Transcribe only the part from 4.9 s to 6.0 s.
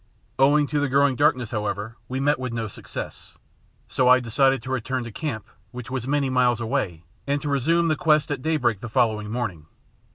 to camp, which